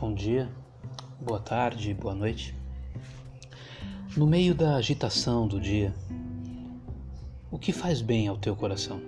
[0.00, 0.50] Bom dia,
[1.20, 2.54] boa tarde, boa noite.
[4.16, 5.94] No meio da agitação do dia,
[7.50, 8.98] o que faz bem ao teu coração?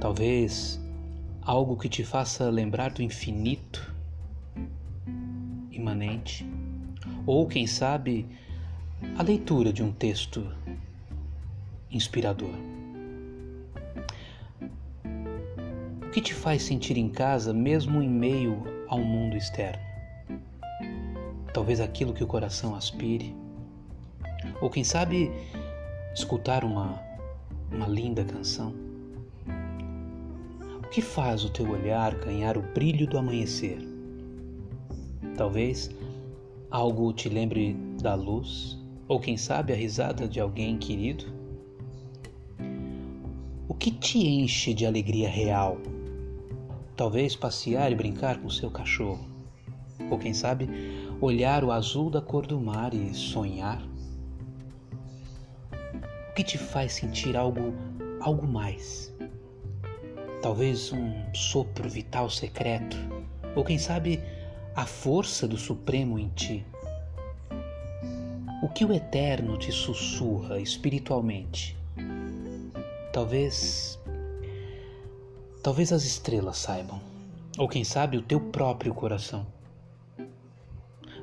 [0.00, 0.80] Talvez
[1.40, 3.94] algo que te faça lembrar do infinito,
[5.70, 6.44] imanente,
[7.24, 8.26] ou quem sabe
[9.16, 10.52] a leitura de um texto
[11.88, 12.69] inspirador.
[16.10, 19.80] O que te faz sentir em casa mesmo em meio ao mundo externo?
[21.54, 23.32] Talvez aquilo que o coração aspire,
[24.60, 25.30] ou quem sabe
[26.12, 27.00] escutar uma,
[27.70, 28.74] uma linda canção.
[30.82, 33.78] O que faz o teu olhar ganhar o brilho do amanhecer?
[35.36, 35.92] Talvez
[36.72, 41.26] algo te lembre da luz, ou quem sabe a risada de alguém querido?
[43.68, 45.78] O que te enche de alegria real?
[47.00, 49.26] Talvez passear e brincar com seu cachorro.
[50.10, 50.68] Ou quem sabe,
[51.18, 53.82] olhar o azul da cor do mar e sonhar.
[56.28, 57.72] O que te faz sentir algo,
[58.20, 59.10] algo mais?
[60.42, 62.98] Talvez um sopro vital secreto,
[63.56, 64.22] ou quem sabe,
[64.76, 66.66] a força do Supremo em ti.
[68.62, 71.74] O que o Eterno te sussurra espiritualmente?
[73.10, 73.98] Talvez
[75.62, 76.98] Talvez as estrelas saibam,
[77.58, 79.46] ou quem sabe o teu próprio coração.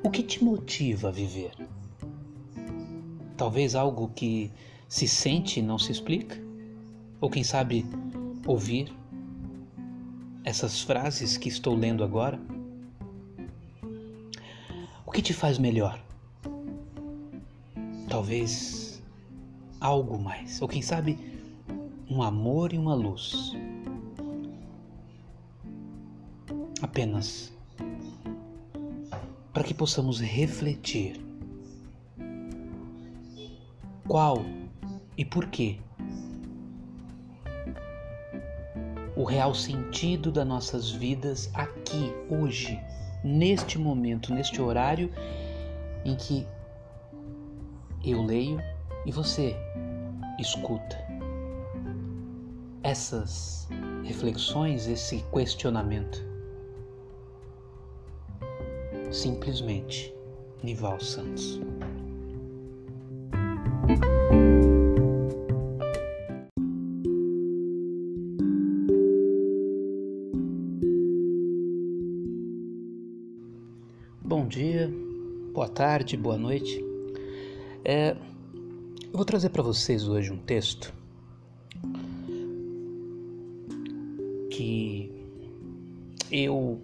[0.00, 1.50] O que te motiva a viver?
[3.36, 4.52] Talvez algo que
[4.88, 6.40] se sente e não se explica?
[7.20, 7.84] Ou quem sabe
[8.46, 8.94] ouvir
[10.44, 12.40] essas frases que estou lendo agora?
[15.04, 16.00] O que te faz melhor?
[18.08, 19.02] Talvez
[19.80, 21.18] algo mais, ou quem sabe
[22.08, 23.52] um amor e uma luz
[26.82, 27.52] apenas
[29.52, 31.20] para que possamos refletir
[34.06, 34.44] qual
[35.16, 35.80] e por que
[39.16, 42.80] o real sentido das nossas vidas aqui, hoje,
[43.24, 45.10] neste momento, neste horário
[46.04, 46.46] em que
[48.04, 48.62] eu leio
[49.04, 49.56] e você
[50.38, 50.96] escuta.
[52.84, 53.68] Essas
[54.04, 56.27] reflexões, esse questionamento
[59.10, 60.14] simplesmente
[60.62, 61.60] Nival Santos.
[74.20, 74.92] Bom dia,
[75.54, 76.84] boa tarde, boa noite.
[77.84, 80.92] É, eu vou trazer para vocês hoje um texto
[84.50, 85.10] que
[86.30, 86.78] eu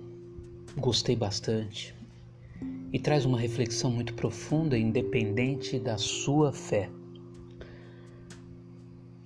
[0.79, 1.95] gostei bastante
[2.95, 6.89] e traz uma reflexão muito profunda, independente da sua fé.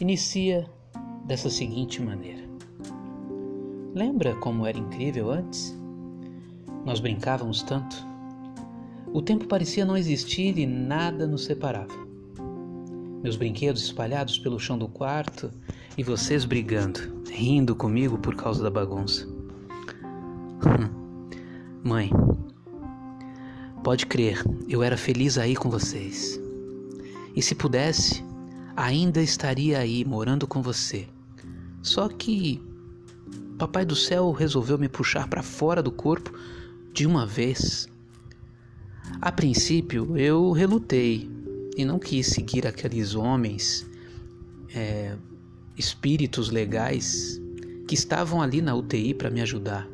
[0.01, 0.67] Inicia
[1.27, 2.43] dessa seguinte maneira:
[3.95, 5.79] Lembra como era incrível antes?
[6.87, 7.95] Nós brincávamos tanto.
[9.13, 11.93] O tempo parecia não existir e nada nos separava.
[13.23, 15.51] Meus brinquedos espalhados pelo chão do quarto
[15.99, 19.29] e vocês brigando, rindo comigo por causa da bagunça.
[21.85, 22.11] Mãe,
[23.89, 26.39] Pode crer, eu era feliz aí com vocês.
[27.35, 28.23] E se pudesse,
[28.77, 31.09] ainda estaria aí morando com você.
[31.83, 32.61] Só que
[33.57, 36.39] Papai do céu resolveu me puxar para fora do corpo
[36.93, 37.89] de uma vez.
[39.23, 41.27] A princípio eu relutei
[41.75, 43.89] e não quis seguir aqueles homens,
[44.75, 45.17] é,
[45.79, 47.41] espíritos legais
[47.87, 49.89] que estavam ali na UTI para me ajudar.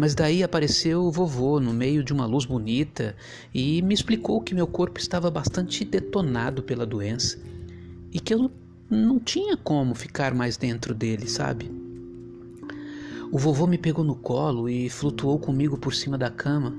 [0.00, 3.14] Mas daí apareceu o vovô no meio de uma luz bonita
[3.52, 7.38] e me explicou que meu corpo estava bastante detonado pela doença
[8.10, 8.50] e que eu
[8.88, 11.70] não tinha como ficar mais dentro dele, sabe?
[13.30, 16.74] O vovô me pegou no colo e flutuou comigo por cima da cama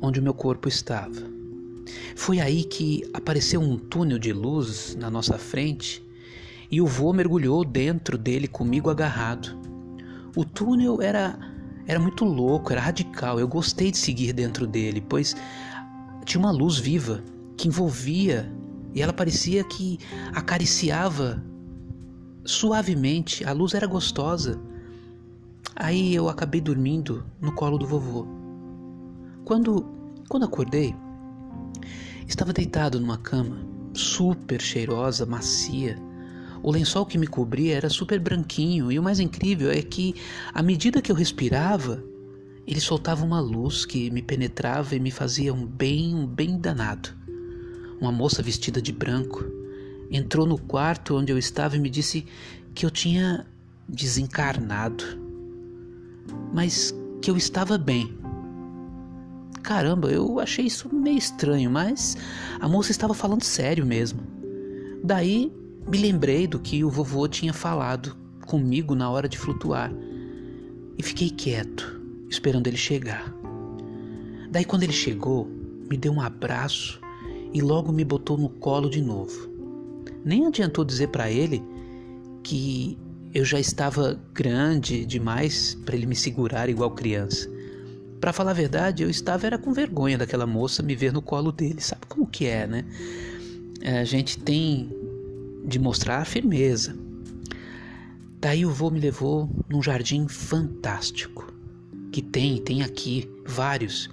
[0.00, 1.28] onde o meu corpo estava.
[2.14, 6.00] Foi aí que apareceu um túnel de luz na nossa frente
[6.70, 9.60] e o vô mergulhou dentro dele comigo agarrado.
[10.36, 11.51] O túnel era
[11.86, 13.38] era muito louco, era radical.
[13.38, 15.34] Eu gostei de seguir dentro dele, pois
[16.24, 17.22] tinha uma luz viva
[17.56, 18.52] que envolvia
[18.94, 19.98] e ela parecia que
[20.34, 21.42] acariciava
[22.44, 23.44] suavemente.
[23.44, 24.60] A luz era gostosa.
[25.74, 28.26] Aí eu acabei dormindo no colo do vovô.
[29.44, 29.86] Quando
[30.28, 30.94] quando acordei,
[32.26, 33.58] estava deitado numa cama
[33.92, 35.98] super cheirosa, macia
[36.62, 40.14] o lençol que me cobria era super branquinho e o mais incrível é que,
[40.54, 42.02] à medida que eu respirava,
[42.66, 47.08] ele soltava uma luz que me penetrava e me fazia um bem, um bem danado.
[48.00, 49.44] Uma moça vestida de branco
[50.10, 52.24] entrou no quarto onde eu estava e me disse
[52.74, 53.44] que eu tinha
[53.88, 55.04] desencarnado,
[56.52, 58.16] mas que eu estava bem.
[59.62, 62.16] Caramba, eu achei isso meio estranho, mas
[62.60, 64.20] a moça estava falando sério mesmo.
[65.02, 65.52] Daí
[65.88, 69.92] me lembrei do que o vovô tinha falado comigo na hora de flutuar
[70.98, 73.32] e fiquei quieto, esperando ele chegar.
[74.50, 75.48] Daí, quando ele chegou,
[75.90, 77.00] me deu um abraço
[77.52, 79.50] e logo me botou no colo de novo.
[80.24, 81.62] Nem adiantou dizer para ele
[82.42, 82.98] que
[83.34, 87.50] eu já estava grande demais para ele me segurar igual criança.
[88.20, 91.50] Para falar a verdade, eu estava era com vergonha daquela moça me ver no colo
[91.50, 91.80] dele.
[91.80, 92.84] Sabe como que é, né?
[94.00, 95.01] A gente tem
[95.64, 96.96] de mostrar firmeza.
[98.40, 101.52] Daí o vô me levou num jardim fantástico
[102.10, 104.10] que tem, tem aqui vários.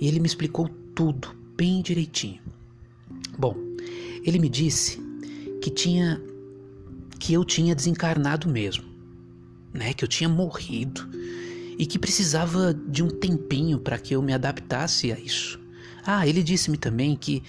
[0.00, 2.40] E ele me explicou tudo bem direitinho.
[3.38, 3.56] Bom,
[4.24, 5.00] ele me disse
[5.60, 6.20] que tinha
[7.18, 8.84] que eu tinha desencarnado mesmo,
[9.72, 9.94] né?
[9.94, 11.08] Que eu tinha morrido
[11.78, 15.58] e que precisava de um tempinho para que eu me adaptasse a isso.
[16.06, 17.42] Ah, ele disse-me também que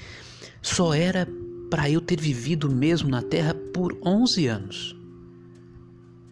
[0.62, 1.28] só era
[1.76, 4.96] para eu ter vivido mesmo na Terra por 11 anos.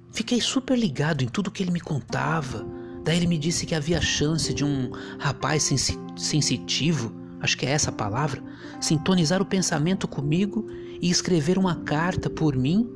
[0.09, 2.65] Fiquei super ligado em tudo que ele me contava.
[3.03, 5.69] Daí ele me disse que havia chance de um rapaz
[6.15, 8.41] sensitivo, acho que é essa a palavra,
[8.79, 10.65] sintonizar o pensamento comigo
[11.01, 12.89] e escrever uma carta por mim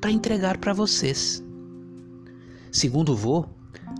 [0.00, 1.42] para entregar para vocês.
[2.70, 3.44] Segundo o vô,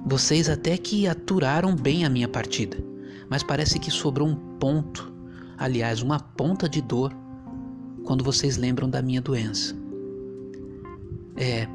[0.07, 2.79] vocês até que aturaram bem a minha partida,
[3.29, 5.13] mas parece que sobrou um ponto,
[5.59, 7.13] aliás, uma ponta de dor,
[8.09, 9.77] quando vocês lembram da minha doença.
[11.37, 11.69] É,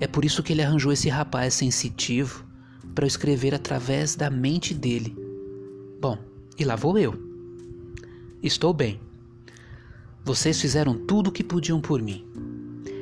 [0.00, 2.44] é por isso que ele arranjou esse rapaz sensitivo
[2.96, 5.16] para eu escrever através da mente dele.
[6.00, 6.18] Bom,
[6.58, 7.14] e lá vou eu.
[8.42, 9.00] Estou bem.
[10.24, 12.26] Vocês fizeram tudo o que podiam por mim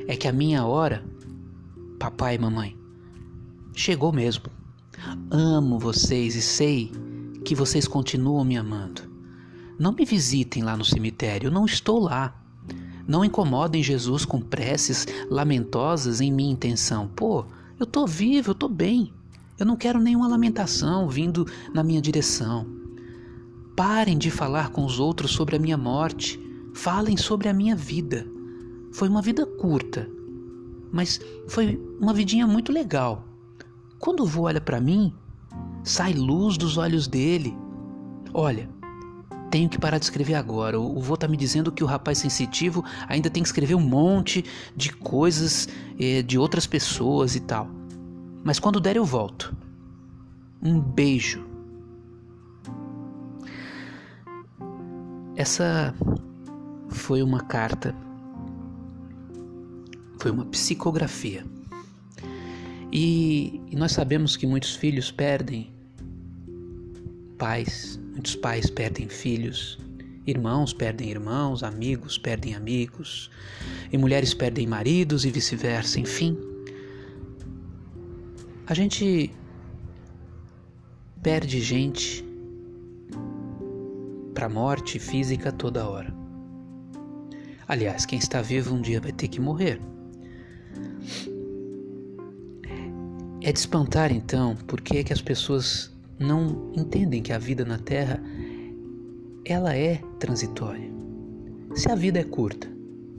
[0.06, 1.02] é que a minha hora,
[1.98, 2.76] papai e mamãe,
[3.72, 4.50] chegou mesmo.
[5.30, 6.92] Amo vocês e sei
[7.42, 9.00] que vocês continuam me amando.
[9.78, 12.42] Não me visitem lá no cemitério, eu não estou lá.
[13.06, 17.08] Não incomodem Jesus com preces lamentosas em minha intenção.
[17.14, 17.44] Pô,
[17.78, 19.12] eu tô vivo, eu tô bem.
[19.58, 22.66] Eu não quero nenhuma lamentação vindo na minha direção.
[23.76, 26.40] Parem de falar com os outros sobre a minha morte.
[26.74, 28.26] Falem sobre a minha vida.
[28.92, 30.08] Foi uma vida curta,
[30.90, 33.24] mas foi uma vidinha muito legal.
[33.98, 35.12] Quando o vô olha para mim,
[35.84, 37.54] sai luz dos olhos dele.
[38.32, 38.68] Olha,
[39.50, 40.78] tenho que parar de escrever agora.
[40.78, 44.44] O vô tá me dizendo que o rapaz sensitivo ainda tem que escrever um monte
[44.74, 47.68] de coisas eh, de outras pessoas e tal.
[48.44, 49.56] Mas quando der, eu volto.
[50.62, 51.44] Um beijo.
[55.36, 55.94] Essa
[56.88, 57.94] foi uma carta
[60.26, 61.44] foi uma psicografia.
[62.92, 65.70] E, e nós sabemos que muitos filhos perdem
[67.38, 69.78] pais, muitos pais perdem filhos,
[70.26, 73.30] irmãos perdem irmãos, amigos perdem amigos,
[73.92, 76.34] e mulheres perdem maridos e vice-versa, enfim.
[78.66, 79.30] A gente
[81.22, 82.24] perde gente
[84.32, 86.12] para morte física toda hora.
[87.68, 89.78] Aliás, quem está vivo um dia vai ter que morrer.
[93.42, 97.78] É de espantar então porque é que as pessoas não entendem que a vida na
[97.78, 98.22] Terra
[99.44, 100.90] ela é transitória.
[101.74, 102.68] Se a vida é curta,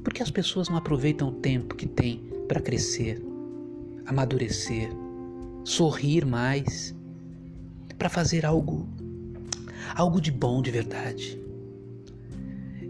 [0.04, 3.22] por que as pessoas não aproveitam o tempo que têm para crescer,
[4.06, 4.90] amadurecer,
[5.64, 6.96] sorrir mais,
[7.98, 8.88] para fazer algo
[9.96, 11.40] algo de bom de verdade?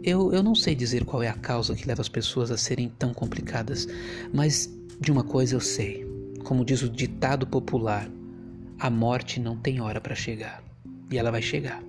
[0.03, 2.89] Eu, eu não sei dizer qual é a causa que leva as pessoas a serem
[2.97, 3.87] tão complicadas,
[4.33, 6.07] mas de uma coisa eu sei.
[6.45, 8.09] Como diz o ditado popular,
[8.79, 10.63] a morte não tem hora para chegar.
[11.09, 11.83] E ela vai chegar.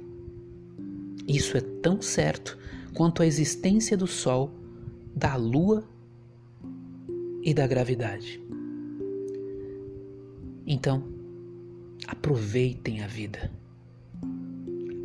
[1.26, 2.56] Isso é tão certo
[2.94, 4.50] quanto a existência do Sol,
[5.14, 5.84] da Lua
[7.42, 8.40] e da gravidade.
[10.66, 11.04] Então,
[12.06, 13.50] aproveitem a vida.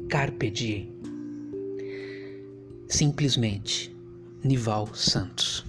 [0.10, 0.94] Carpe diem.
[2.88, 3.96] Simplesmente,
[4.44, 5.66] Nival Santos.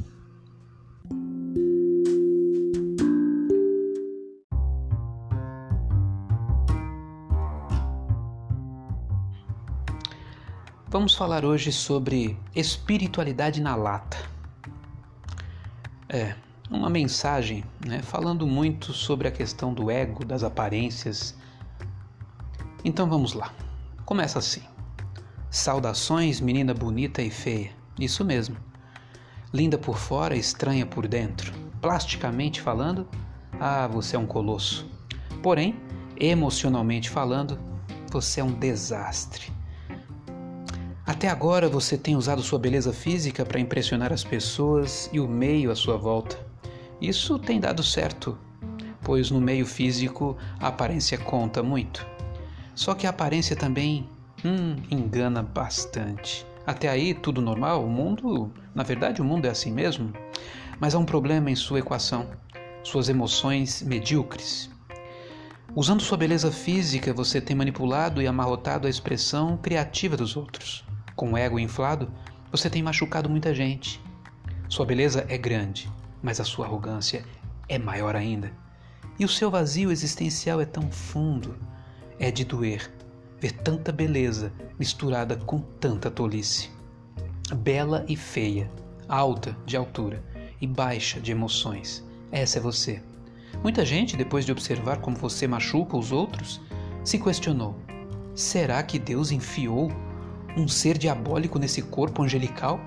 [10.94, 14.16] Vamos falar hoje sobre espiritualidade na lata.
[16.08, 16.36] É,
[16.70, 21.34] uma mensagem né, falando muito sobre a questão do ego, das aparências,
[22.84, 23.52] Então vamos lá.
[24.04, 24.62] Começa assim.
[25.50, 27.72] Saudações, menina bonita e feia.
[27.98, 28.56] Isso mesmo.
[29.52, 31.52] Linda por fora, estranha por dentro.
[31.80, 33.08] Plasticamente falando,
[33.58, 34.88] ah, você é um colosso.
[35.42, 35.74] Porém,
[36.16, 37.58] emocionalmente falando,
[38.12, 39.63] você é um desastre.
[41.06, 45.70] Até agora você tem usado sua beleza física para impressionar as pessoas e o meio
[45.70, 46.38] à sua volta.
[46.98, 48.38] Isso tem dado certo,
[49.02, 52.06] pois no meio físico a aparência conta muito.
[52.74, 54.08] Só que a aparência também
[54.42, 56.46] hum, engana bastante.
[56.66, 60.10] Até aí tudo normal, o mundo, na verdade o mundo é assim mesmo,
[60.80, 62.30] mas há um problema em sua equação,
[62.82, 64.70] suas emoções medíocres.
[65.76, 70.82] Usando sua beleza física, você tem manipulado e amarrotado a expressão criativa dos outros.
[71.14, 72.10] Com o ego inflado,
[72.50, 74.00] você tem machucado muita gente.
[74.68, 75.90] Sua beleza é grande,
[76.22, 77.24] mas a sua arrogância
[77.68, 78.52] é maior ainda.
[79.18, 81.56] E o seu vazio existencial é tão fundo,
[82.18, 82.90] é de doer
[83.44, 86.70] ver tanta beleza misturada com tanta tolice.
[87.54, 88.70] Bela e feia,
[89.06, 90.24] alta de altura
[90.62, 92.02] e baixa de emoções.
[92.32, 93.02] Essa é você.
[93.62, 96.58] Muita gente, depois de observar como você machuca os outros,
[97.04, 97.76] se questionou:
[98.34, 99.92] será que Deus enfiou
[100.56, 102.80] um ser diabólico nesse corpo angelical?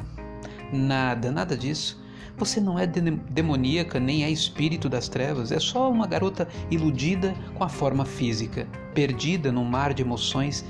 [0.72, 2.02] Nada, nada disso.
[2.38, 7.64] Você não é demoníaca nem é espírito das trevas, é só uma garota iludida com
[7.64, 10.64] a forma física, perdida num mar de emoções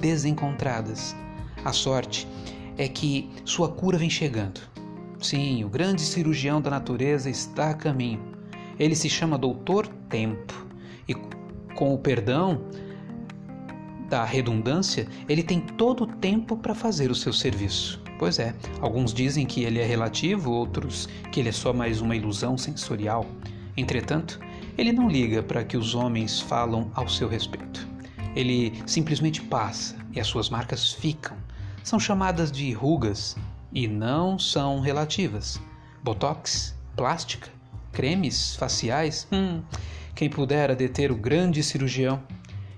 [0.00, 1.14] desencontradas.
[1.62, 2.26] A sorte
[2.78, 4.60] é que sua cura vem chegando.
[5.20, 8.20] Sim, o grande cirurgião da natureza está a caminho.
[8.78, 10.66] Ele se chama Doutor Tempo
[11.06, 11.14] e,
[11.74, 12.62] com o perdão
[14.08, 18.02] da redundância, ele tem todo o tempo para fazer o seu serviço.
[18.18, 22.14] Pois é, alguns dizem que ele é relativo, outros que ele é só mais uma
[22.14, 23.26] ilusão sensorial.
[23.76, 24.38] Entretanto,
[24.78, 27.86] ele não liga para que os homens falam ao seu respeito.
[28.36, 31.36] Ele simplesmente passa e as suas marcas ficam.
[31.82, 33.36] São chamadas de rugas
[33.72, 35.60] e não são relativas.
[36.02, 37.48] Botox, plástica,
[37.92, 39.62] cremes faciais, hum,
[40.14, 42.22] quem pudera deter o grande cirurgião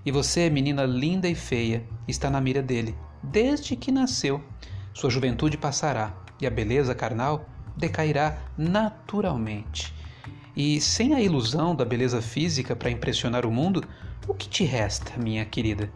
[0.06, 4.40] e você, menina linda e feia, está na mira dele, desde que nasceu.
[4.94, 7.44] Sua juventude passará e a beleza carnal
[7.76, 9.92] decairá naturalmente.
[10.54, 13.82] E sem a ilusão da beleza física para impressionar o mundo,
[14.28, 15.92] o que te resta, minha querida?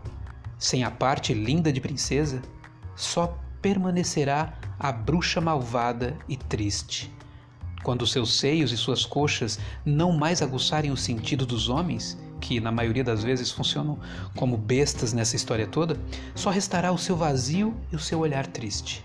[0.59, 2.43] Sem a parte linda de princesa,
[2.97, 7.12] só permanecerá a bruxa malvada e triste.
[7.85, 12.73] Quando seus seios e suas coxas não mais aguçarem o sentido dos homens, que na
[12.73, 13.99] maioria das vezes funcionam
[14.35, 15.97] como bestas nessa história toda,
[16.35, 19.04] só restará o seu vazio e o seu olhar triste.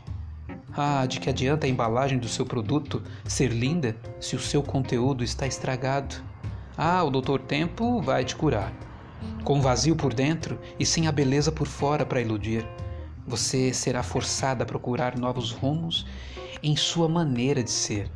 [0.75, 5.23] Ah, de que adianta a embalagem do seu produto ser linda se o seu conteúdo
[5.23, 6.15] está estragado?
[6.77, 8.73] Ah, o Doutor Tempo vai te curar.
[9.43, 12.67] Com vazio por dentro e sem a beleza por fora para iludir,
[13.25, 16.05] você será forçada a procurar novos rumos
[16.61, 18.09] em sua maneira de ser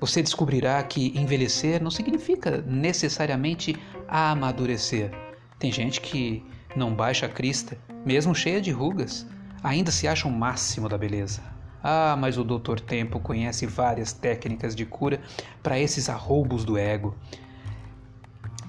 [0.00, 3.76] você descobrirá que envelhecer não significa necessariamente
[4.08, 5.10] amadurecer.
[5.58, 9.26] Tem gente que não baixa a crista, mesmo cheia de rugas,
[9.62, 11.40] ainda se acha o máximo da beleza.
[11.82, 12.80] Ah, mas o Dr.
[12.80, 15.20] Tempo conhece várias técnicas de cura
[15.62, 17.16] para esses arroubos do ego.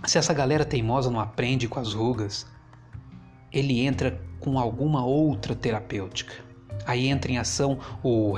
[0.05, 2.46] Se essa galera teimosa não aprende com as rugas,
[3.51, 6.34] ele entra com alguma outra terapêutica.
[6.86, 8.31] Aí entra em ação o,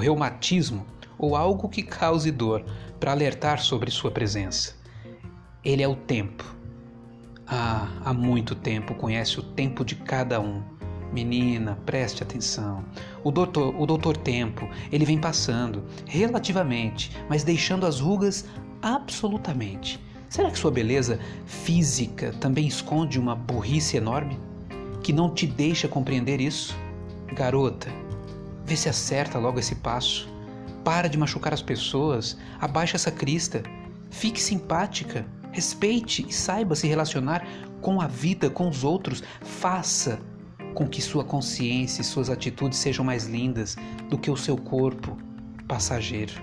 [0.00, 0.86] reumatismo,
[1.18, 2.64] ou algo que cause dor
[2.98, 4.74] para alertar sobre sua presença.
[5.64, 6.44] Ele é o tempo.
[7.46, 10.62] Ah, há muito tempo conhece o tempo de cada um.
[11.12, 12.84] Menina, preste atenção.
[13.22, 18.44] O doutor, o doutor Tempo, ele vem passando, relativamente, mas deixando as rugas
[18.82, 20.00] absolutamente.
[20.28, 24.38] Será que sua beleza física também esconde uma burrice enorme?
[25.02, 26.76] Que não te deixa compreender isso?
[27.34, 27.88] Garota,
[28.64, 30.28] vê se acerta logo esse passo.
[30.86, 33.60] Para de machucar as pessoas, abaixa essa crista,
[34.08, 37.44] fique simpática, respeite e saiba se relacionar
[37.80, 39.20] com a vida, com os outros.
[39.40, 40.20] Faça
[40.74, 43.74] com que sua consciência e suas atitudes sejam mais lindas
[44.08, 45.18] do que o seu corpo
[45.66, 46.34] passageiro.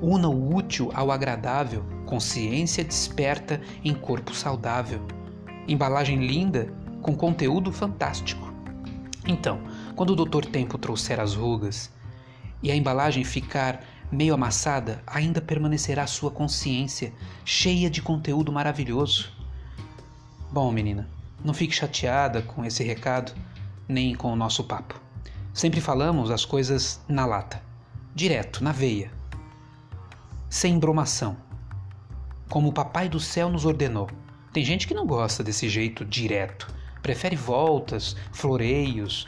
[0.00, 5.00] Una o útil ao agradável, consciência desperta em corpo saudável.
[5.68, 6.66] Embalagem linda
[7.00, 8.52] com conteúdo fantástico.
[9.24, 9.60] Então,
[9.94, 11.92] quando o Doutor Tempo trouxer as rugas,
[12.62, 17.12] e a embalagem ficar meio amassada, ainda permanecerá sua consciência
[17.44, 19.32] cheia de conteúdo maravilhoso.
[20.50, 21.08] Bom, menina,
[21.42, 23.32] não fique chateada com esse recado,
[23.88, 25.00] nem com o nosso papo.
[25.52, 27.62] Sempre falamos as coisas na lata,
[28.14, 29.10] direto, na veia,
[30.48, 31.36] sem bromação,
[32.48, 34.10] como o Papai do Céu nos ordenou.
[34.52, 36.68] Tem gente que não gosta desse jeito direto,
[37.02, 39.26] prefere voltas, floreios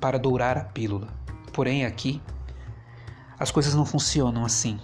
[0.00, 1.08] para dourar a pílula.
[1.52, 2.20] Porém, aqui
[3.38, 4.78] as coisas não funcionam assim.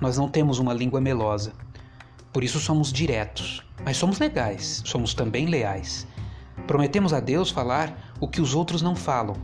[0.00, 1.52] Nós não temos uma língua melosa.
[2.32, 6.06] Por isso somos diretos, mas somos legais, somos também leais.
[6.66, 9.36] Prometemos a Deus falar o que os outros não falam.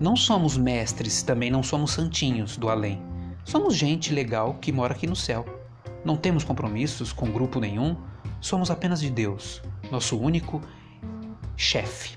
[0.00, 3.02] Não somos mestres, também não somos santinhos do além.
[3.44, 5.44] Somos gente legal que mora aqui no céu.
[6.04, 7.96] Não temos compromissos com grupo nenhum,
[8.40, 9.60] somos apenas de Deus,
[9.90, 10.60] nosso único
[11.56, 12.16] chefe.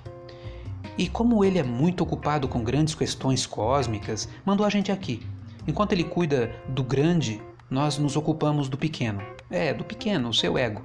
[1.02, 5.26] E como ele é muito ocupado com grandes questões cósmicas, mandou a gente aqui.
[5.68, 7.42] Enquanto ele cuida do grande,
[7.72, 9.20] nós nos ocupamos do pequeno.
[9.50, 10.84] É, do pequeno, o seu ego.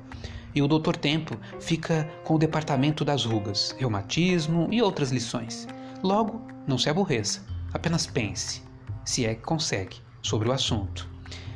[0.55, 5.69] E o Doutor Tempo fica com o departamento das rugas, reumatismo e outras lições.
[6.03, 7.45] Logo, não se aborreça,
[7.75, 8.63] apenas pense,
[9.05, 11.07] se é que consegue, sobre o assunto.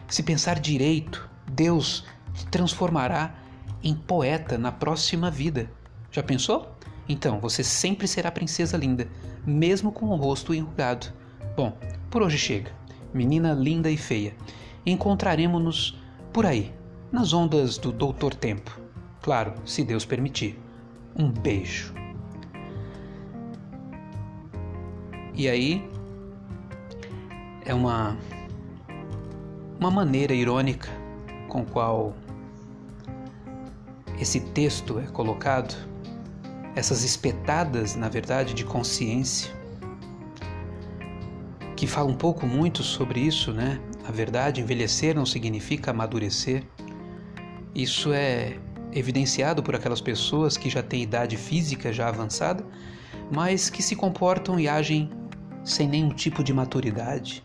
[0.07, 3.35] Se pensar direito, Deus te transformará
[3.83, 5.71] em poeta na próxima vida.
[6.13, 6.77] Já pensou?
[7.11, 9.09] Então, você sempre será princesa linda,
[9.45, 11.09] mesmo com o rosto enrugado.
[11.57, 11.77] Bom,
[12.09, 12.71] por hoje chega.
[13.13, 14.33] Menina linda e feia.
[14.87, 16.01] Encontraremos-nos
[16.33, 16.73] por aí,
[17.11, 18.81] nas ondas do Doutor Tempo.
[19.21, 20.57] Claro, se Deus permitir.
[21.17, 21.93] Um beijo.
[25.35, 25.85] E aí
[27.67, 28.17] é uma
[29.81, 30.89] uma maneira irônica
[31.49, 32.15] com qual
[34.17, 35.90] esse texto é colocado,
[36.75, 39.53] essas espetadas, na verdade, de consciência,
[41.77, 43.81] que fala um pouco muito sobre isso, né?
[44.07, 46.63] A verdade, envelhecer não significa amadurecer.
[47.75, 48.59] Isso é
[48.93, 52.65] evidenciado por aquelas pessoas que já têm idade física já avançada,
[53.31, 55.11] mas que se comportam e agem
[55.65, 57.43] sem nenhum tipo de maturidade.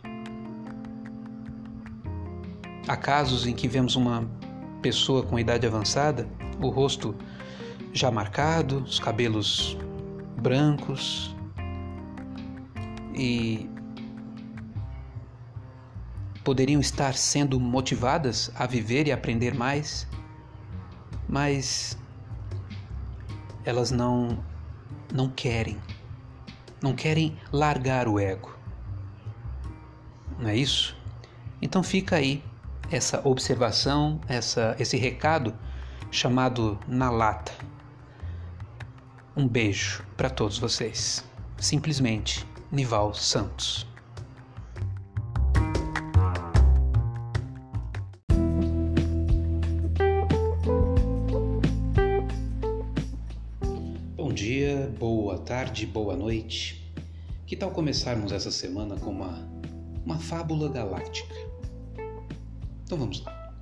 [2.87, 4.29] Há casos em que vemos uma
[4.81, 6.27] pessoa com idade avançada
[6.61, 7.15] o rosto
[7.95, 9.77] já marcado, os cabelos
[10.41, 11.33] brancos
[13.13, 13.69] e
[16.43, 20.05] poderiam estar sendo motivadas a viver e aprender mais,
[21.27, 21.97] mas
[23.63, 24.43] elas não
[25.13, 25.77] não querem.
[26.81, 28.53] Não querem largar o ego.
[30.37, 30.97] Não é isso?
[31.61, 32.43] Então fica aí
[32.91, 35.55] essa observação, essa, esse recado
[36.11, 37.53] chamado Na Lata.
[39.37, 41.21] Um beijo para todos vocês.
[41.57, 43.85] Simplesmente Nival Santos.
[54.15, 56.89] Bom dia, boa tarde, boa noite.
[57.45, 59.45] Que tal começarmos essa semana com uma,
[60.05, 61.35] uma fábula galáctica?
[62.85, 63.53] Então vamos lá.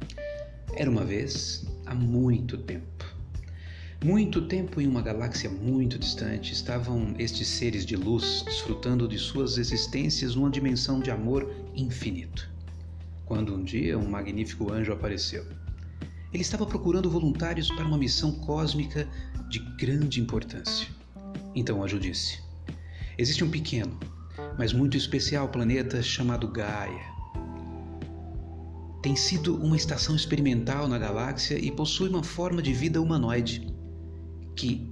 [0.75, 2.92] Era uma vez há muito tempo.
[4.03, 9.57] Muito tempo em uma galáxia muito distante estavam estes seres de luz desfrutando de suas
[9.57, 12.51] existências numa dimensão de amor infinito.
[13.25, 15.45] Quando um dia um magnífico anjo apareceu.
[16.33, 19.07] Ele estava procurando voluntários para uma missão cósmica
[19.47, 20.89] de grande importância.
[21.55, 22.39] Então o anjo disse:
[23.17, 23.97] Existe um pequeno,
[24.59, 27.13] mas muito especial planeta chamado Gaia
[29.01, 33.72] tem sido uma estação experimental na galáxia e possui uma forma de vida humanoide
[34.55, 34.89] que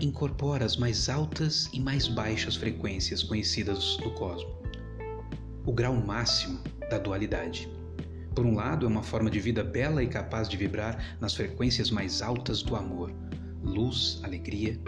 [0.00, 4.52] incorpora as mais altas e mais baixas frequências conhecidas do cosmos.
[5.66, 6.58] O grau máximo
[6.90, 7.68] da dualidade.
[8.34, 11.90] Por um lado, é uma forma de vida bela e capaz de vibrar nas frequências
[11.90, 13.12] mais altas do amor,
[13.62, 14.80] luz, alegria.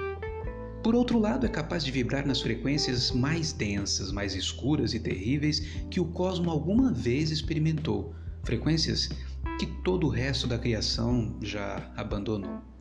[0.82, 5.60] Por outro lado, é capaz de vibrar nas frequências mais densas, mais escuras e terríveis
[5.90, 9.08] que o cosmo alguma vez experimentou, frequências
[9.58, 12.71] que todo o resto da criação já abandonou.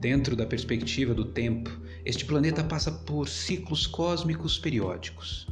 [0.00, 1.70] Dentro da perspectiva do tempo,
[2.06, 5.46] este planeta passa por ciclos cósmicos periódicos.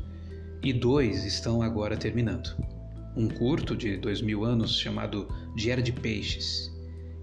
[0.62, 2.56] E dois estão agora terminando.
[3.14, 6.72] Um curto de dois mil anos chamado de Era de Peixes,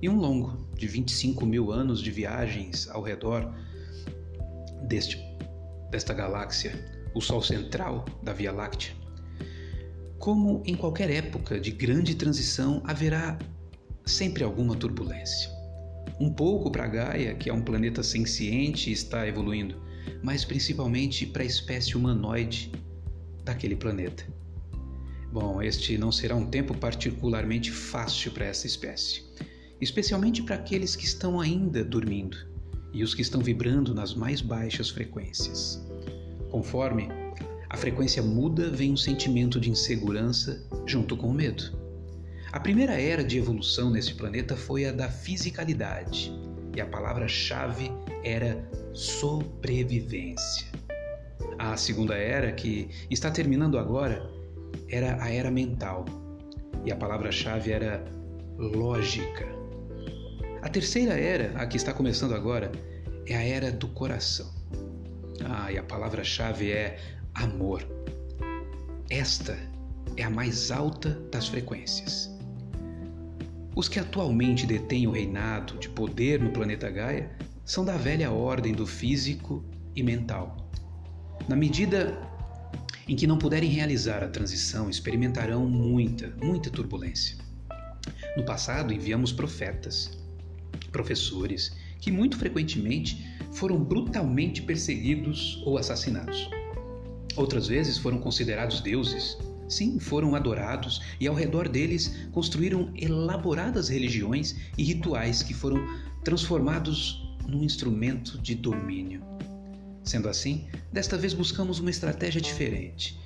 [0.03, 3.51] e um longo de 25 mil anos de viagens ao redor
[4.87, 5.17] deste,
[5.89, 6.73] desta galáxia,
[7.15, 8.93] o Sol central da Via Láctea.
[10.19, 13.39] Como em qualquer época de grande transição, haverá
[14.05, 15.54] sempre alguma turbulência.
[16.19, 19.81] Um pouco para Gaia, que é um planeta senciente e está evoluindo,
[20.23, 22.71] mas principalmente para a espécie humanoide
[23.43, 24.25] daquele planeta.
[25.31, 29.23] Bom, este não será um tempo particularmente fácil para essa espécie,
[29.81, 32.37] especialmente para aqueles que estão ainda dormindo
[32.93, 35.85] e os que estão vibrando nas mais baixas frequências.
[36.49, 37.09] Conforme
[37.69, 41.84] a frequência muda, vem um sentimento de insegurança junto com o medo.
[42.55, 46.31] A primeira era de evolução nesse planeta foi a da fisicalidade,
[46.73, 47.91] e a palavra-chave
[48.23, 50.65] era sobrevivência.
[51.59, 54.25] A segunda era, que está terminando agora,
[54.87, 56.05] era a era mental
[56.85, 58.05] e a palavra-chave era
[58.57, 59.45] lógica.
[60.61, 62.71] A terceira era, a que está começando agora,
[63.27, 64.49] é a era do coração.
[65.43, 66.99] Ah, e a palavra-chave é
[67.33, 67.85] amor.
[69.09, 69.57] Esta
[70.15, 72.33] é a mais alta das frequências.
[73.75, 77.29] Os que atualmente detêm o reinado de poder no planeta Gaia
[77.65, 80.71] são da velha ordem do físico e mental.
[81.49, 82.17] Na medida
[83.05, 87.37] em que não puderem realizar a transição, experimentarão muita, muita turbulência.
[88.37, 90.17] No passado, enviamos profetas,
[90.89, 96.49] professores, que muito frequentemente foram brutalmente perseguidos ou assassinados.
[97.35, 99.37] Outras vezes foram considerados deuses.
[99.67, 105.85] Sim, foram adorados e ao redor deles construíram elaboradas religiões e rituais que foram
[106.23, 109.23] transformados num instrumento de domínio.
[110.03, 113.19] Sendo assim, desta vez buscamos uma estratégia diferente.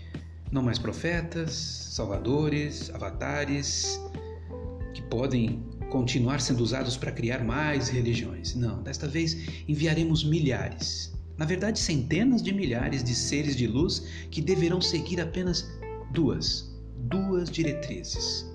[0.51, 3.99] Não mais profetas, salvadores, avatares,
[4.93, 8.55] que podem continuar sendo usados para criar mais religiões.
[8.55, 14.41] Não, desta vez enviaremos milhares, na verdade centenas de milhares de seres de luz que
[14.41, 15.67] deverão seguir apenas
[16.11, 18.45] duas, duas diretrizes.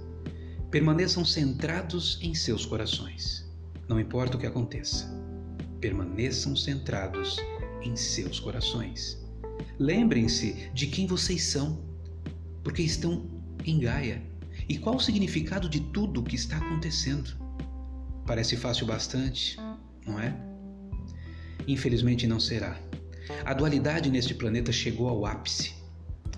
[0.70, 3.48] Permaneçam centrados em seus corações.
[3.88, 5.08] Não importa o que aconteça.
[5.80, 7.36] Permaneçam centrados
[7.82, 9.22] em seus corações.
[9.78, 11.80] Lembrem-se de quem vocês são,
[12.62, 13.26] porque estão
[13.64, 14.22] em Gaia
[14.68, 17.36] e qual o significado de tudo o que está acontecendo?
[18.26, 19.56] Parece fácil bastante,
[20.06, 20.34] não é?
[21.68, 22.80] Infelizmente não será.
[23.44, 25.83] A dualidade neste planeta chegou ao ápice.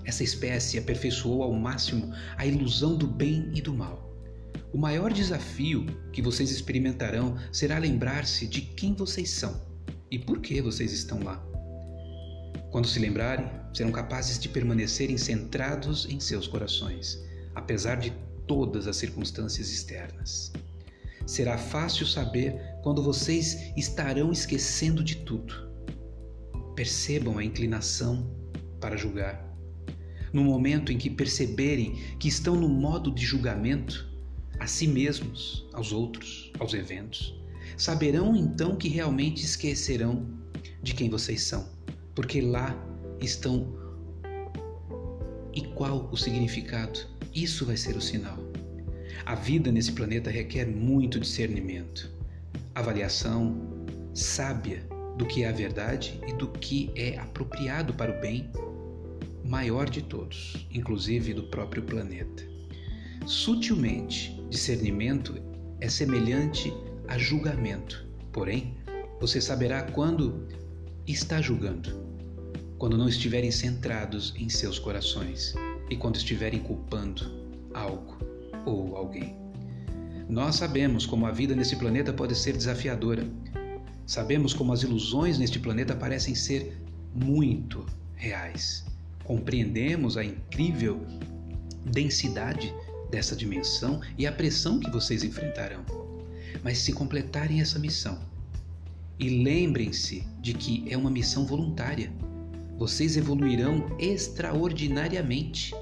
[0.06, 4.10] Essa espécie aperfeiçoou ao máximo a ilusão do bem e do mal.
[4.72, 9.60] O maior desafio que vocês experimentarão será lembrar-se de quem vocês são
[10.10, 11.44] e por que vocês estão lá.
[12.70, 18.12] Quando se lembrarem, serão capazes de permanecerem centrados em seus corações apesar de
[18.46, 20.52] todas as circunstâncias externas.
[21.26, 25.66] Será fácil saber quando vocês estarão esquecendo de tudo.
[26.76, 28.30] Percebam a inclinação
[28.78, 29.44] para julgar.
[30.32, 34.08] No momento em que perceberem que estão no modo de julgamento
[34.58, 37.34] a si mesmos, aos outros, aos eventos,
[37.76, 40.26] saberão então que realmente esquecerão
[40.82, 41.68] de quem vocês são,
[42.14, 42.74] porque lá
[43.20, 43.74] estão.
[45.54, 47.00] E qual o significado?
[47.34, 48.38] Isso vai ser o sinal.
[49.24, 52.10] A vida nesse planeta requer muito discernimento,
[52.74, 53.76] avaliação
[54.14, 54.86] sábia
[55.16, 58.50] do que é a verdade e do que é apropriado para o bem
[59.46, 62.42] maior de todos, inclusive do próprio planeta.
[63.26, 65.34] Sutilmente, discernimento
[65.80, 66.72] é semelhante
[67.08, 68.76] a julgamento, porém,
[69.20, 70.46] você saberá quando
[71.06, 71.90] está julgando,
[72.78, 75.54] quando não estiverem centrados em seus corações
[75.88, 77.24] e quando estiverem culpando
[77.72, 78.18] algo
[78.64, 79.36] ou alguém.
[80.28, 83.24] Nós sabemos como a vida nesse planeta pode ser desafiadora.
[84.04, 86.76] Sabemos como as ilusões neste planeta parecem ser
[87.14, 88.84] muito reais.
[89.26, 91.04] Compreendemos a incrível
[91.84, 92.72] densidade
[93.10, 95.84] dessa dimensão e a pressão que vocês enfrentarão.
[96.62, 98.18] Mas se completarem essa missão,
[99.18, 102.12] e lembrem-se de que é uma missão voluntária,
[102.76, 105.74] vocês evoluirão extraordinariamente.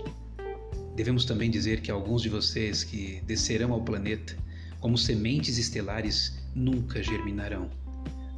[0.95, 4.37] Devemos também dizer que alguns de vocês que descerão ao planeta
[4.79, 7.69] como sementes estelares nunca germinarão,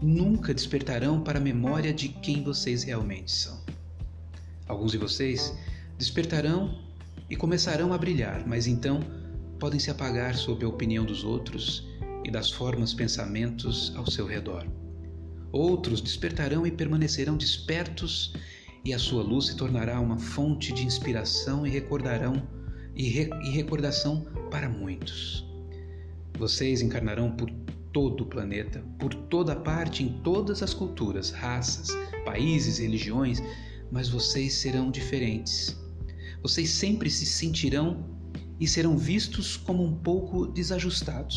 [0.00, 3.75] nunca despertarão para a memória de quem vocês realmente são.
[4.68, 5.56] Alguns de vocês
[5.98, 6.78] despertarão
[7.30, 9.00] e começarão a brilhar, mas então
[9.58, 11.86] podem se apagar sob a opinião dos outros
[12.24, 14.66] e das formas pensamentos ao seu redor.
[15.52, 18.34] Outros despertarão e permanecerão despertos,
[18.84, 22.42] e a sua luz se tornará uma fonte de inspiração e recordarão
[22.94, 25.44] e, re, e recordação para muitos.
[26.38, 27.50] Vocês encarnarão por
[27.92, 31.88] todo o planeta, por toda parte, em todas as culturas, raças,
[32.24, 33.42] países, religiões,
[33.90, 35.76] mas vocês serão diferentes.
[36.42, 38.04] Vocês sempre se sentirão
[38.58, 41.36] e serão vistos como um pouco desajustados.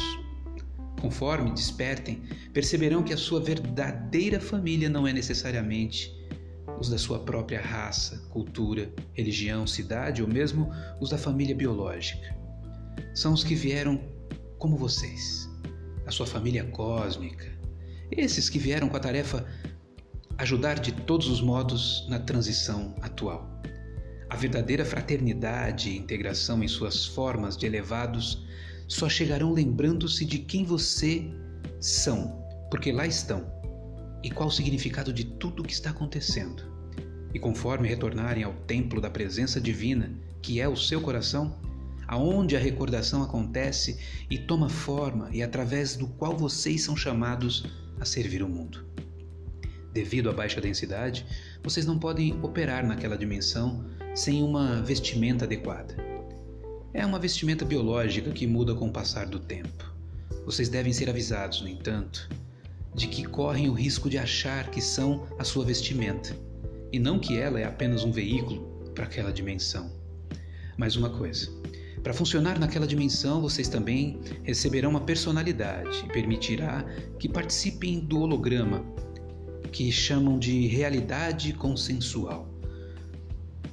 [1.02, 2.22] Conforme despertem,
[2.54, 6.14] perceberão que a sua verdadeira família não é necessariamente
[6.80, 12.36] os da sua própria raça, cultura, religião, cidade ou mesmo os da família biológica.
[13.14, 14.00] São os que vieram
[14.58, 15.50] como vocês,
[16.06, 17.48] a sua família cósmica,
[18.12, 19.46] esses que vieram com a tarefa
[20.40, 23.62] ajudar de todos os modos na transição atual.
[24.30, 28.48] A verdadeira fraternidade e integração em suas formas de elevados
[28.88, 31.30] só chegarão lembrando-se de quem você
[31.82, 32.40] são
[32.72, 33.52] porque lá estão.
[34.24, 36.64] E qual o significado de tudo o que está acontecendo?
[37.34, 40.10] E conforme retornarem ao templo da presença divina,
[40.42, 41.60] que é o seu coração,
[42.08, 44.00] aonde a recordação acontece
[44.30, 47.66] e toma forma e através do qual vocês são chamados
[48.00, 48.86] a servir o mundo.
[49.94, 51.26] Devido à baixa densidade,
[51.64, 55.96] vocês não podem operar naquela dimensão sem uma vestimenta adequada.
[56.94, 59.94] É uma vestimenta biológica que muda com o passar do tempo.
[60.46, 62.30] Vocês devem ser avisados, no entanto,
[62.96, 66.36] de que correm o risco de achar que são a sua vestimenta
[66.92, 69.92] e não que ela é apenas um veículo para aquela dimensão.
[70.78, 71.50] Mais uma coisa:
[72.04, 76.84] para funcionar naquela dimensão, vocês também receberão uma personalidade e permitirá
[77.20, 78.84] que participem do holograma,
[79.72, 82.48] que chamam de realidade consensual.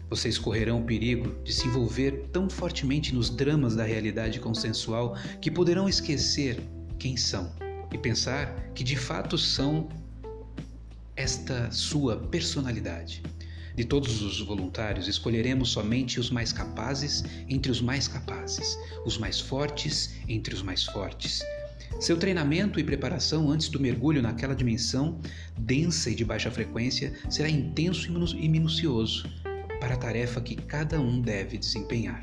[0.09, 5.51] Vocês correrão o perigo de se envolver tão fortemente nos dramas da realidade consensual que
[5.51, 6.61] poderão esquecer
[6.99, 7.53] quem são
[7.93, 9.89] e pensar que de fato são
[11.17, 13.23] esta sua personalidade.
[13.75, 19.41] De todos os voluntários, escolheremos somente os mais capazes entre os mais capazes, os mais
[19.41, 21.43] fortes entre os mais fortes.
[22.01, 25.19] Seu treinamento e preparação antes do mergulho naquela dimensão
[25.59, 29.29] densa e de baixa frequência será intenso e minucioso
[29.81, 32.23] para a tarefa que cada um deve desempenhar.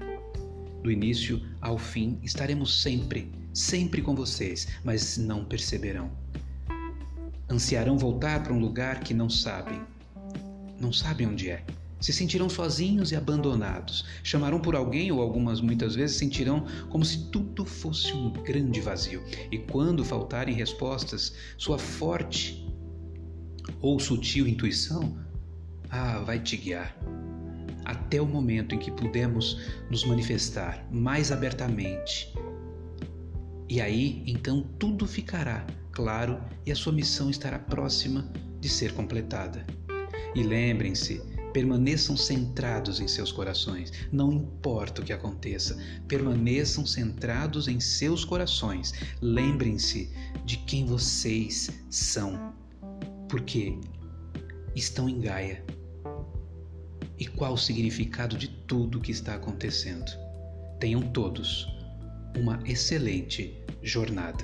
[0.83, 6.11] Do início ao fim, estaremos sempre, sempre com vocês, mas não perceberão.
[7.49, 9.81] Ansiarão voltar para um lugar que não sabem.
[10.79, 11.63] Não sabem onde é.
[12.03, 14.03] Se sentirão sozinhos e abandonados.
[14.21, 19.23] Chamarão por alguém ou algumas muitas vezes sentirão como se tudo fosse um grande vazio.
[19.49, 22.67] E quando faltarem respostas, sua forte
[23.79, 25.17] ou sutil intuição
[25.89, 26.93] ah, vai te guiar
[27.85, 29.57] até o momento em que pudemos
[29.89, 32.33] nos manifestar mais abertamente.
[33.69, 39.65] E aí, então, tudo ficará claro e a sua missão estará próxima de ser completada.
[40.35, 41.21] E lembrem-se,
[41.53, 48.93] permaneçam centrados em seus corações, não importa o que aconteça, permaneçam centrados em seus corações.
[49.21, 50.11] Lembrem-se
[50.43, 52.53] de quem vocês são,
[53.29, 53.77] porque
[54.75, 55.63] estão em Gaia
[57.19, 60.11] e qual o significado de tudo o que está acontecendo.
[60.79, 61.67] Tenham todos
[62.35, 64.43] uma excelente jornada.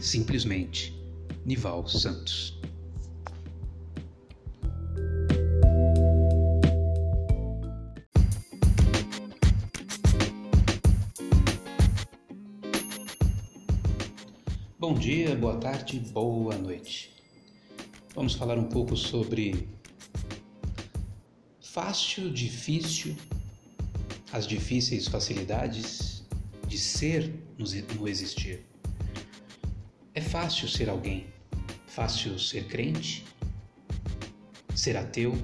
[0.00, 0.98] Simplesmente,
[1.44, 2.58] Nival Santos.
[14.88, 17.12] Bom dia, boa tarde, boa noite.
[18.14, 19.68] Vamos falar um pouco sobre
[21.60, 23.14] fácil, difícil,
[24.32, 26.26] as difíceis facilidades
[26.66, 28.64] de ser no existir.
[30.14, 31.26] É fácil ser alguém,
[31.86, 33.26] fácil ser crente,
[34.74, 35.36] ser ateu,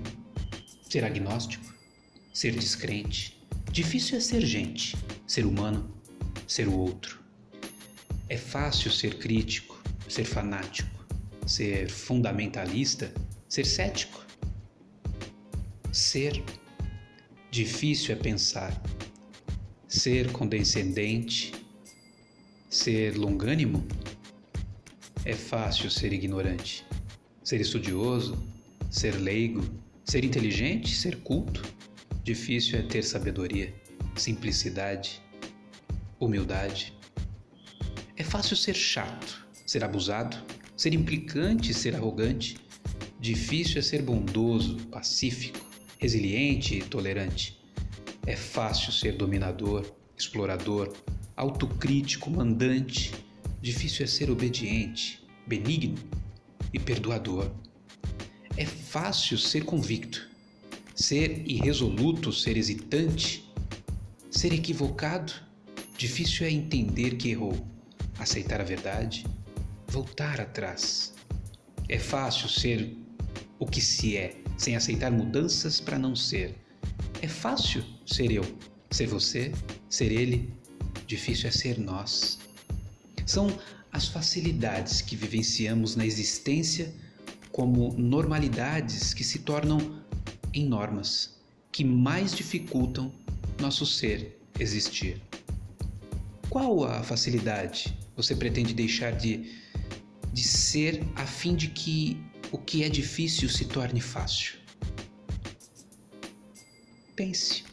[0.88, 1.70] ser agnóstico,
[2.32, 3.38] ser descrente.
[3.70, 5.94] Difícil é ser gente, ser humano,
[6.48, 7.23] ser o outro.
[8.34, 11.06] É fácil ser crítico, ser fanático,
[11.46, 13.12] ser fundamentalista,
[13.48, 14.24] ser cético
[15.94, 16.42] ser.
[17.50, 18.82] Difícil é pensar.
[19.86, 21.52] Ser condescendente,
[22.68, 23.86] ser longânimo.
[25.24, 26.84] É fácil ser ignorante.
[27.44, 28.36] Ser estudioso,
[28.90, 29.62] ser leigo,
[30.04, 31.62] ser inteligente, ser culto.
[32.24, 33.72] Difícil é ter sabedoria,
[34.16, 35.22] simplicidade,
[36.18, 36.92] humildade.
[38.34, 40.36] Fácil ser chato, ser abusado,
[40.76, 42.56] ser implicante, ser arrogante.
[43.20, 45.64] Difícil é ser bondoso, pacífico,
[46.00, 47.56] resiliente e tolerante.
[48.26, 49.86] É fácil ser dominador,
[50.18, 50.92] explorador,
[51.36, 53.12] autocrítico, mandante.
[53.62, 55.94] Difícil é ser obediente, benigno
[56.72, 57.52] e perdoador.
[58.56, 60.28] É fácil ser convicto,
[60.92, 63.48] ser irresoluto, ser hesitante,
[64.28, 65.32] ser equivocado.
[65.96, 67.73] Difícil é entender que errou,
[68.18, 69.26] aceitar a verdade,
[69.88, 71.12] voltar atrás.
[71.88, 72.96] É fácil ser
[73.58, 76.54] o que se é, sem aceitar mudanças para não ser.
[77.22, 78.44] É fácil ser eu,
[78.90, 79.52] ser você,
[79.88, 80.52] ser ele.
[81.06, 82.38] Difícil é ser nós.
[83.26, 83.48] São
[83.92, 86.92] as facilidades que vivenciamos na existência
[87.52, 90.02] como normalidades que se tornam
[90.52, 91.36] em normas,
[91.70, 93.12] que mais dificultam
[93.60, 95.22] nosso ser existir.
[96.50, 99.50] Qual a facilidade você pretende deixar de,
[100.32, 102.16] de ser a fim de que
[102.52, 104.54] o que é difícil se torne fácil?
[107.16, 107.64] Pense.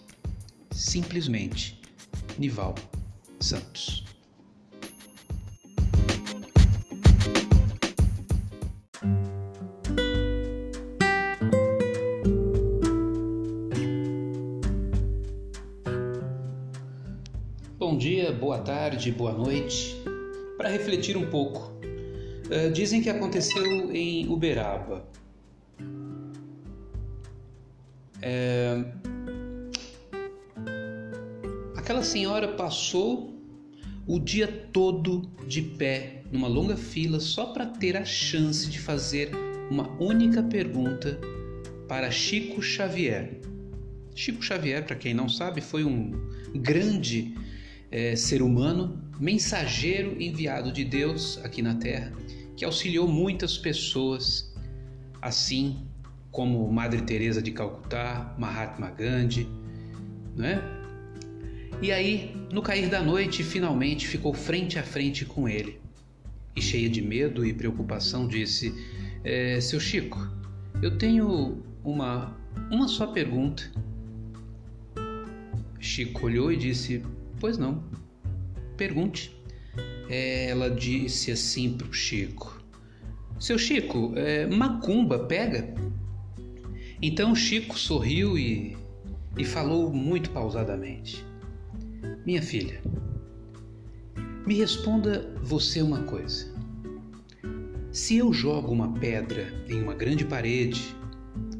[0.72, 1.80] Simplesmente.
[2.38, 2.76] Nival
[3.40, 4.04] Santos.
[17.78, 20.01] Bom dia, boa tarde, boa noite.
[20.62, 25.04] Para refletir um pouco, uh, dizem que aconteceu em Uberaba.
[28.22, 28.86] É...
[31.76, 33.34] Aquela senhora passou
[34.06, 39.32] o dia todo de pé numa longa fila só para ter a chance de fazer
[39.72, 41.20] uma única pergunta
[41.88, 43.42] para Chico Xavier.
[44.14, 46.12] Chico Xavier, para quem não sabe, foi um
[46.54, 47.34] grande
[47.90, 52.12] é, ser humano, mensageiro enviado de Deus aqui na Terra,
[52.58, 54.52] que auxiliou muitas pessoas,
[55.22, 55.86] assim
[56.32, 59.48] como Madre Teresa de Calcutá, Mahatma Gandhi,
[60.36, 60.60] né?
[61.84, 65.80] E aí, no cair da noite, finalmente ficou frente a frente com ele.
[66.56, 68.74] E cheia de medo e preocupação, disse:
[69.24, 70.20] é, Seu Chico,
[70.82, 72.36] eu tenho uma,
[72.72, 73.72] uma só pergunta.
[75.80, 77.04] Chico olhou e disse:
[77.40, 77.84] Pois não,
[78.82, 79.32] pergunte.
[80.10, 82.60] Ela disse assim para o Chico:
[83.40, 85.72] Seu Chico, é, macumba pega?
[87.00, 88.76] Então Chico sorriu e,
[89.38, 91.24] e falou muito pausadamente:
[92.26, 92.82] Minha filha,
[94.48, 96.52] me responda você uma coisa.
[97.92, 100.96] Se eu jogo uma pedra em uma grande parede,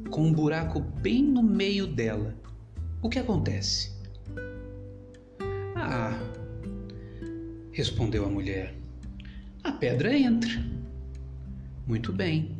[0.10, 2.36] com um buraco bem no meio dela,
[3.00, 3.92] o que acontece?
[5.76, 6.31] Ah,
[7.72, 8.76] respondeu a mulher,
[9.64, 10.50] a pedra entra.
[11.88, 12.58] Muito bem.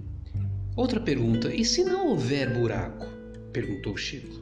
[0.76, 3.08] Outra pergunta: e se não houver buraco?
[3.52, 4.40] perguntou Chico.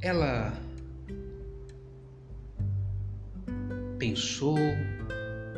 [0.00, 0.52] Ela
[3.98, 4.58] pensou,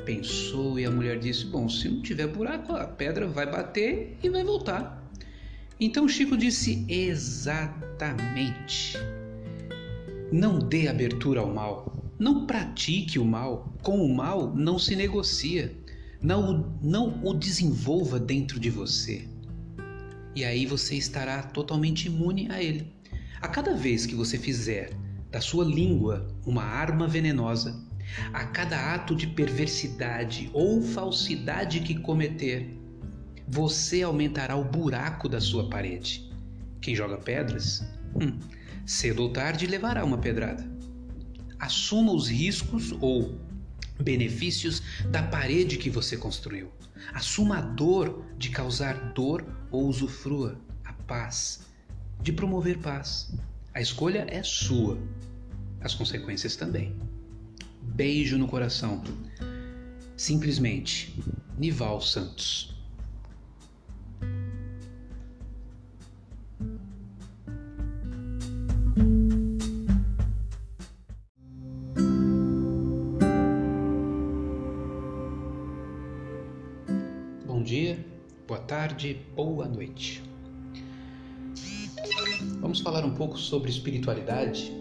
[0.05, 4.31] pensou e a mulher disse: Bom, se não tiver buraco, a pedra vai bater e
[4.31, 5.05] vai voltar.
[5.79, 8.17] Então Chico disse: Exatamente.
[10.33, 12.06] Não dê abertura ao mal.
[12.19, 13.73] Não pratique o mal.
[13.83, 15.77] Com o mal não se negocia.
[16.21, 19.29] Não, não o desenvolva dentro de você.
[20.35, 22.93] E aí você estará totalmente imune a ele.
[23.41, 24.91] A cada vez que você fizer
[25.31, 27.85] da sua língua uma arma venenosa,
[28.33, 32.75] a cada ato de perversidade ou falsidade que cometer,
[33.47, 36.31] você aumentará o buraco da sua parede.
[36.81, 38.39] Quem joga pedras, hum,
[38.85, 40.76] cedo ou tarde levará uma pedrada.
[41.59, 43.39] Assuma os riscos ou
[44.03, 46.71] benefícios da parede que você construiu.
[47.13, 51.67] Assuma a dor de causar dor ou usufrua a paz
[52.23, 53.33] de promover paz.
[53.75, 54.99] A escolha é sua,
[55.81, 56.97] as consequências também.
[57.83, 59.03] Beijo no coração.
[60.17, 61.19] Simplesmente,
[61.59, 62.76] Nival Santos.
[77.67, 77.99] Dia,
[78.47, 80.23] boa tarde, boa noite.
[82.61, 84.73] Vamos falar um pouco sobre espiritualidade.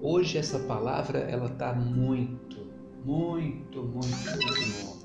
[0.00, 2.68] Hoje essa palavra ela está muito,
[3.04, 5.02] muito, muito, muito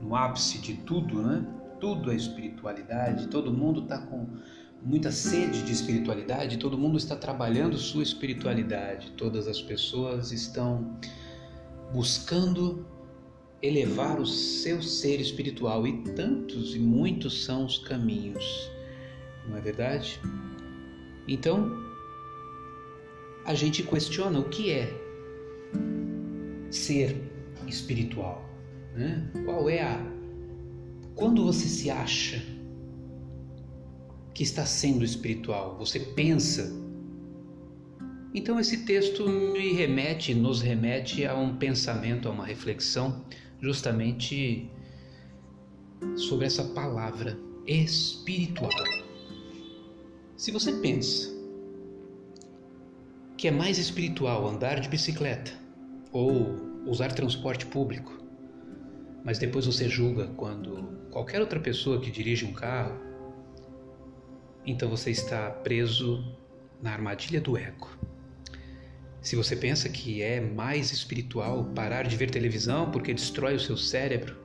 [0.00, 1.44] no, no, ápice de tudo, né?
[1.80, 3.26] Tudo é espiritualidade.
[3.26, 4.28] Todo mundo está com
[4.80, 6.56] muita sede de espiritualidade.
[6.56, 9.10] Todo mundo está trabalhando sua espiritualidade.
[9.16, 10.96] Todas as pessoas estão
[11.92, 12.86] buscando
[13.62, 18.70] elevar o seu ser espiritual e tantos e muitos são os caminhos,
[19.48, 20.20] não é verdade?
[21.28, 21.70] Então,
[23.44, 24.92] a gente questiona o que é
[26.70, 27.16] ser
[27.66, 28.48] espiritual,
[28.94, 29.30] né?
[29.44, 30.10] Qual é a
[31.14, 32.42] quando você se acha
[34.32, 36.80] que está sendo espiritual, você pensa
[38.32, 43.24] então esse texto me remete, nos remete a um pensamento, a uma reflexão
[43.60, 44.70] justamente
[46.16, 48.70] sobre essa palavra espiritual.
[50.36, 51.30] Se você pensa
[53.36, 55.52] que é mais espiritual andar de bicicleta
[56.12, 56.56] ou
[56.86, 58.18] usar transporte público,
[59.24, 62.98] mas depois você julga quando qualquer outra pessoa que dirige um carro,
[64.64, 66.24] então você está preso
[66.82, 67.88] na armadilha do ego.
[69.22, 73.76] Se você pensa que é mais espiritual parar de ver televisão porque destrói o seu
[73.76, 74.36] cérebro,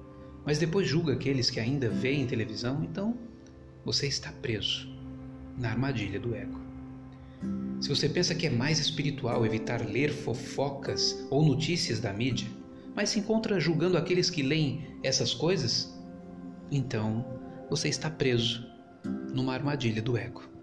[0.45, 3.17] mas depois julga aqueles que ainda veem televisão, então
[3.85, 4.87] você está preso
[5.57, 6.59] na armadilha do ego.
[7.79, 12.47] Se você pensa que é mais espiritual evitar ler fofocas ou notícias da mídia,
[12.95, 15.93] mas se encontra julgando aqueles que leem essas coisas,
[16.69, 17.25] então
[17.69, 18.65] você está preso
[19.33, 20.54] numa armadilha do ego.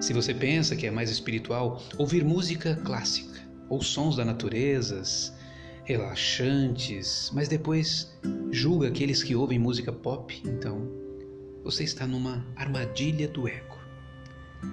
[0.00, 5.02] Se você pensa que é mais espiritual ouvir música clássica ou sons da natureza,
[5.84, 8.16] relaxantes, mas depois
[8.50, 10.90] julga aqueles que ouvem música pop, então
[11.64, 13.76] você está numa armadilha do ego.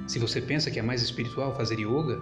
[0.08, 2.22] Se você pensa que é mais espiritual fazer yoga,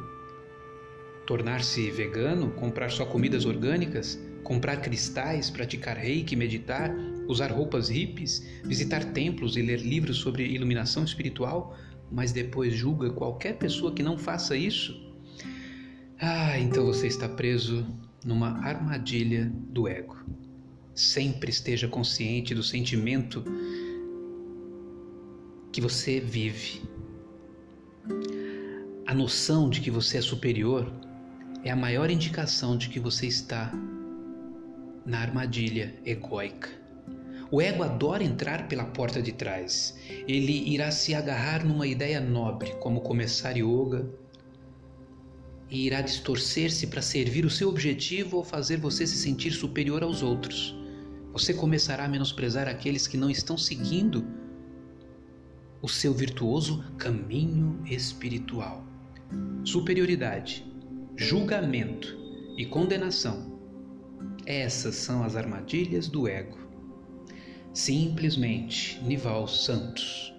[1.25, 6.93] tornar-se vegano, comprar só comidas orgânicas, comprar cristais, praticar reiki, meditar,
[7.27, 11.75] usar roupas hippies, visitar templos e ler livros sobre iluminação espiritual,
[12.11, 15.09] mas depois julga qualquer pessoa que não faça isso,
[16.19, 17.85] ah, então você está preso
[18.23, 20.17] numa armadilha do ego.
[20.93, 23.43] Sempre esteja consciente do sentimento
[25.71, 26.81] que você vive.
[29.07, 30.91] A noção de que você é superior
[31.63, 33.71] é a maior indicação de que você está
[35.05, 36.80] na armadilha egóica.
[37.51, 39.97] O ego adora entrar pela porta de trás.
[40.25, 44.09] Ele irá se agarrar numa ideia nobre, como começar yoga,
[45.69, 50.23] e irá distorcer-se para servir o seu objetivo ou fazer você se sentir superior aos
[50.23, 50.73] outros.
[51.33, 54.25] Você começará a menosprezar aqueles que não estão seguindo
[55.81, 58.85] o seu virtuoso caminho espiritual.
[59.65, 60.65] Superioridade,
[61.17, 62.17] julgamento
[62.57, 63.59] e condenação.
[64.45, 66.60] Essas são as armadilhas do ego.
[67.73, 70.33] Simplesmente Nival Santos.